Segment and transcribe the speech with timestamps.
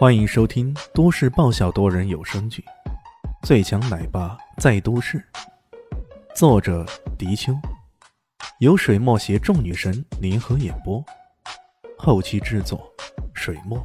[0.00, 2.64] 欢迎收听都市爆笑多人有声剧
[3.46, 5.18] 《最强奶爸在都市》，
[6.34, 6.86] 作者：
[7.18, 7.52] 迪秋，
[8.60, 11.04] 由水墨携众女神联合演播，
[11.98, 12.90] 后期制作：
[13.34, 13.78] 水墨。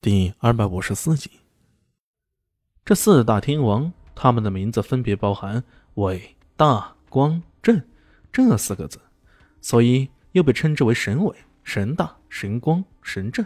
[0.00, 1.28] 第二百五十四集，
[2.84, 5.64] 这四大天王，他们的名字分别包含
[5.94, 7.82] “伟大光正”
[8.32, 9.00] 这四个字，
[9.60, 11.36] 所以又被称之为神伟。
[11.66, 13.44] 神大、神光、神正，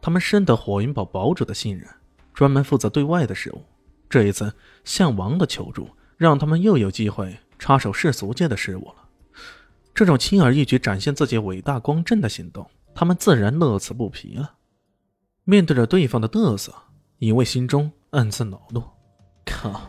[0.00, 1.86] 他们深得火云堡堡主的信任，
[2.32, 3.62] 专门负责对外的事务。
[4.08, 4.50] 这一次
[4.82, 8.94] 项王的求助，让他们又有机会插手世俗界的事务了。
[9.94, 14.54] 这种轻而易举展现自己伟大光正的行动，他们自然乐此不疲了。
[15.44, 16.74] 面对着对方的嘚瑟，
[17.18, 18.82] 尹卫心中暗自恼怒：
[19.44, 19.82] 靠！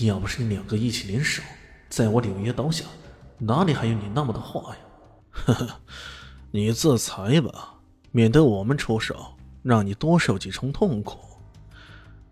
[0.00, 1.42] 要不是你两个一起联手，
[1.90, 2.86] 在我柳叶刀下，
[3.38, 4.80] 哪里还有你那么多话呀？
[5.30, 5.80] 呵呵。
[6.56, 7.74] 你自裁吧，
[8.12, 11.18] 免得我们出手，让你多受几重痛苦。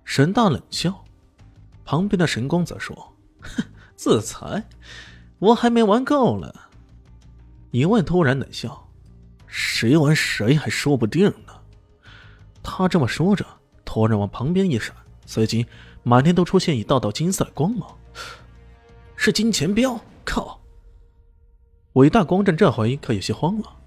[0.04, 1.04] 神大冷笑，
[1.84, 3.64] 旁边的神光则说：“哼，
[3.96, 4.68] 自裁，
[5.40, 6.70] 我还没玩够了。”
[7.72, 8.88] 一问突然冷笑
[9.48, 11.52] ：“谁玩谁还说不定呢。”
[12.62, 13.44] 他这么说着，
[13.84, 14.94] 突然往旁边一闪，
[15.26, 15.66] 随即
[16.04, 17.90] 满天都出现一道道金色光芒，
[19.16, 19.98] 是金钱镖！
[20.24, 20.60] 靠！
[21.94, 23.78] 伟大光正这回可有些慌了。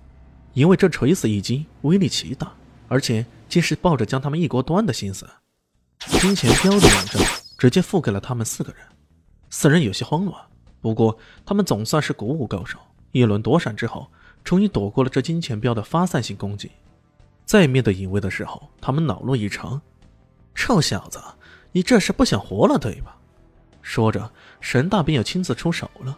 [0.56, 2.52] 因为这垂死一击威力奇大，
[2.88, 5.30] 而且竟是抱着将他们一锅端的心思。
[6.20, 7.22] 金钱镖的网阵
[7.58, 8.82] 直接付给了他们四个人，
[9.50, 10.42] 四人有些慌乱。
[10.80, 12.80] 不过他们总算是古武高手，
[13.12, 14.10] 一轮躲闪之后，
[14.46, 16.72] 终于躲过了这金钱镖的发散性攻击。
[17.44, 19.82] 在面对隐卫的时候，他们恼怒异常
[20.56, 21.20] ：“臭小子，
[21.74, 23.18] 你这是不想活了对吧？”
[23.84, 24.32] 说着，
[24.62, 26.18] 神大便要亲自出手了。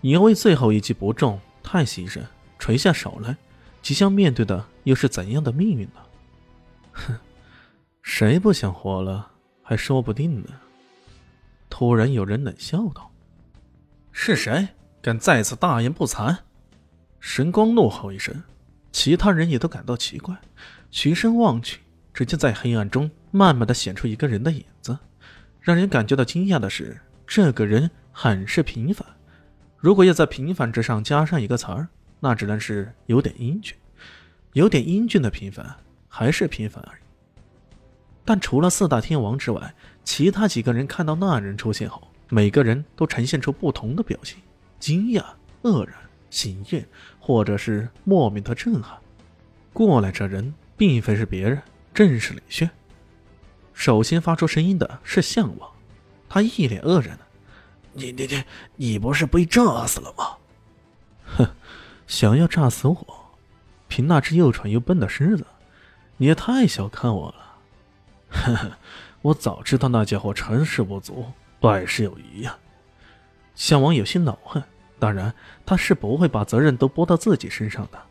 [0.00, 2.20] 隐卫最后一击不中，太牺牲，
[2.58, 3.36] 垂下手来。
[3.88, 6.00] 即将面对的又是怎样的命运呢？
[6.92, 7.18] 哼，
[8.02, 9.30] 谁不想活了
[9.62, 10.48] 还说不定呢。
[11.70, 13.10] 突然有人冷笑道
[14.12, 14.68] ：“是谁
[15.00, 16.36] 敢再次大言不惭？”
[17.18, 18.42] 神光怒吼一声，
[18.92, 20.36] 其他人也都感到奇怪，
[20.90, 21.80] 循声望去，
[22.12, 24.98] 只见在黑暗中慢慢的显出一个人的影子。
[25.62, 29.08] 让人感觉到惊讶的是，这个人很是平凡。
[29.78, 31.88] 如果要在平凡之上加上一个词儿。
[32.20, 33.76] 那只能是有点英俊，
[34.52, 35.76] 有点英俊的平凡，
[36.08, 37.00] 还是平凡而已。
[38.24, 39.74] 但除了四大天王之外，
[40.04, 44.38] 其他几个人看到那人出现后，每个人都呈现出不同的表情：
[44.78, 45.24] 惊讶、
[45.62, 45.96] 愕然、
[46.28, 46.86] 喜悦，
[47.18, 48.98] 或者是莫名的震撼。
[49.72, 51.62] 过来这人并非是别人，
[51.94, 52.68] 正是李炫。
[53.72, 55.70] 首先发出声音的是项王，
[56.28, 57.24] 他一脸愕然的
[57.94, 60.36] ：“你、你、你、你不是被炸死了吗？”
[62.08, 63.36] 想要炸死我，
[63.86, 65.46] 凭那只又蠢又笨的狮子，
[66.16, 67.58] 你也太小看我了。
[68.30, 68.78] 呵呵，
[69.20, 71.30] 我早知道那家伙成事不足
[71.60, 72.58] 败事有余呀。
[73.54, 74.62] 项王有些恼恨，
[74.98, 75.32] 当然
[75.66, 78.02] 他是不会把责任都拨到自己身上的，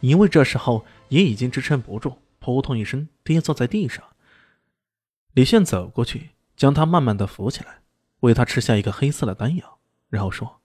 [0.00, 4.02] 因为这时候也已经支撑不住，扑通一声跌坐在地上。
[5.34, 7.80] 李现走过去，将他慢慢的扶起来，
[8.20, 9.78] 为他吃下一个黑色的丹药，
[10.08, 10.62] 然后说：“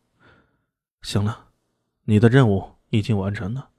[1.04, 1.48] 行了。”
[2.10, 3.70] 你的任务已经完成了，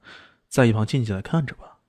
[0.47, 1.79] 在一旁静静的看着吧。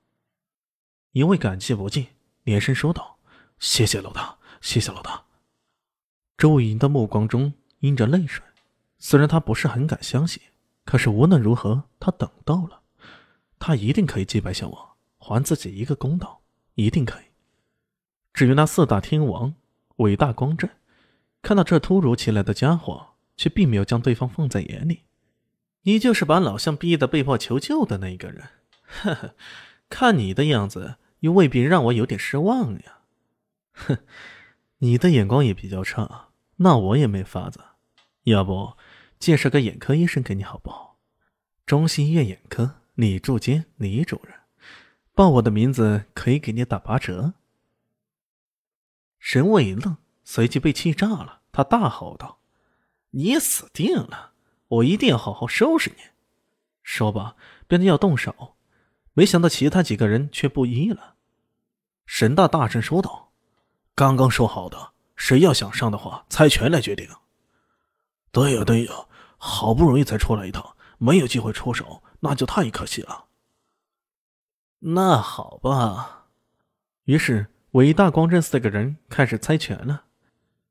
[1.13, 2.09] 因为感激不尽，
[2.43, 3.17] 连声说道
[3.61, 5.23] ：“谢谢老大，谢谢老大。”
[6.37, 8.45] 周莹的目光中映着泪水，
[8.99, 10.43] 虽然他不是很敢相信，
[10.85, 12.81] 可是无论如何，他等到了，
[13.61, 14.89] 他一定可以击败小王，
[15.19, 16.41] 还自己一个公道，
[16.75, 17.25] 一定可以。
[18.35, 19.55] 至于那四大天王，
[19.99, 20.69] 伟大光正，
[21.41, 25.05] 看到这突如其来的家伙，却并没有将对方放在眼里。
[25.83, 28.49] 你就是把老相逼得被迫求救的那个人，
[28.87, 29.35] 呵呵，
[29.89, 32.99] 看你的样子，又未必让我有点失望呀。
[33.73, 33.99] 哼，
[34.79, 37.61] 你的眼光也比较差，那我也没法子。
[38.25, 38.75] 要不，
[39.19, 40.99] 介绍个眼科医生给你好不好？
[41.67, 44.35] 中心医院眼科李柱坚李主任，
[45.15, 47.35] 报我的名字可以给你打八折。
[49.19, 52.41] 沈伟一愣，随即被气炸了，他大吼道
[53.11, 54.32] ：“你死定了！”
[54.73, 56.03] 我一定要好好收拾你！
[56.83, 57.37] 说罢，
[57.67, 58.57] 便要动手，
[59.13, 61.17] 没想到其他几个人却不依了。
[62.07, 63.33] 沈大大声说道
[63.95, 67.07] ：“刚刚说好的，谁要想上的话，猜拳来决定。”
[68.33, 73.27] 对呀，对呀，好不容易才出来一趟，没有机会出手，那就太可惜了。
[74.79, 76.29] 那好吧，
[77.05, 80.05] 于是伟大光正四个人开始猜拳了。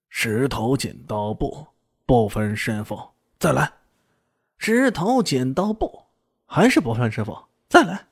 [0.09, 1.67] 石头剪刀布，
[2.07, 3.71] 不分胜负，再来。
[4.63, 6.03] 石头剪刀布，
[6.45, 7.35] 还是不分师傅，
[7.67, 8.09] 再来，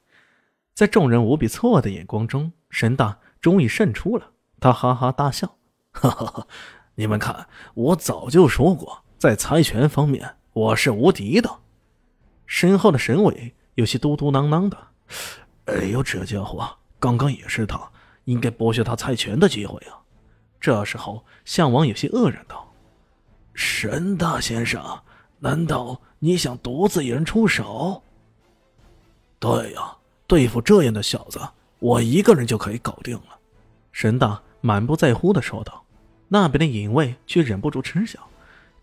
[0.74, 4.32] 在众人无比错愕的眼光中，神大终于胜出了。
[4.60, 5.58] 他哈哈大笑
[5.94, 6.48] ：“哈哈哈，
[6.96, 11.60] 你们看，我早就说过，在猜拳方面我是无敌的。”
[12.48, 14.88] 身后的沈伟有些嘟嘟囔囔的
[15.72, 16.68] ：“哎呦，这家伙
[17.00, 17.80] 刚刚也是他，
[18.24, 20.02] 应该剥削他猜拳的机会啊！”
[20.60, 22.74] 这时候，项王有些愕然道
[23.54, 25.04] ：“沈大先生，
[25.40, 28.02] 难道你想独自一人出手
[29.40, 29.96] ？”“对呀，
[30.28, 31.40] 对付这样的小子，
[31.80, 33.40] 我一个人就可以搞定了。”
[33.92, 35.84] 沈大满不在乎的说道。
[36.28, 38.20] 那边的影卫却忍不住嗤笑：“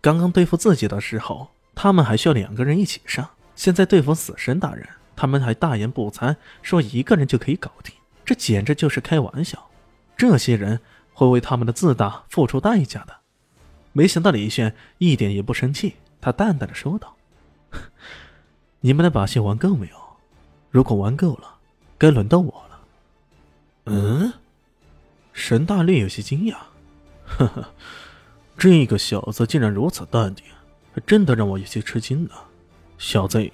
[0.01, 3.25] 刚刚对付自己的时候，他们还需要两个人一起上；
[3.55, 7.93] 现在对付死神大人，他们还大言不惭说一个人就可以搞定，
[8.25, 9.69] 这简直就是开玩笑。
[10.17, 10.79] 这些人……”
[11.17, 13.11] 会为他们的自大付出代价的。
[13.91, 17.15] 没想到李炫一点也不生气，他淡淡的说道
[18.81, 19.95] ：“你们的把戏玩够没有？
[20.69, 21.55] 如果玩够了，
[21.97, 22.79] 该轮到我了。”
[23.85, 24.33] 嗯，
[25.33, 26.55] 沈大略有些惊讶
[27.25, 27.69] ：“呵呵，
[28.57, 30.45] 这个小子竟然如此淡定，
[30.93, 32.31] 还真的让我有些吃惊呢。
[32.97, 33.49] 小子，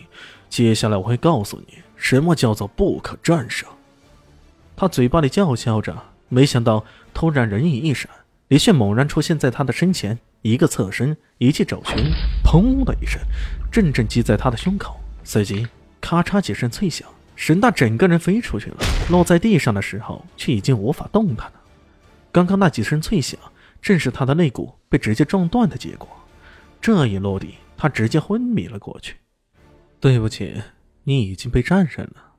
[0.50, 3.69] 接下来我会告诉你什么叫做不可战胜。”
[4.75, 5.95] 他嘴巴里叫嚣着。
[6.30, 6.83] 没想到，
[7.13, 8.09] 突然人影一闪，
[8.53, 11.97] 李炫猛然出现在他的身前，一个侧身，一记肘拳，
[12.44, 13.19] 砰的一声，
[13.71, 14.95] 阵阵击在他的胸口。
[15.23, 15.67] 随即，
[16.00, 18.77] 咔嚓几声脆响，沈大整个人飞出去了，
[19.09, 21.53] 落在地上的时候，却已经无法动弹了。
[22.31, 23.39] 刚刚那几声脆响，
[23.81, 26.07] 正是他的肋骨被直接撞断的结果。
[26.79, 29.15] 这一落地，他直接昏迷了过去。
[29.99, 30.61] 对不起，
[31.06, 32.33] 你已经被战胜了，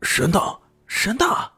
[0.00, 1.57] 沈大，沈大。